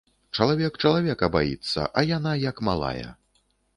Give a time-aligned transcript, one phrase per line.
[0.37, 3.07] Чалавек чалавека баіцца, а яна, як малая.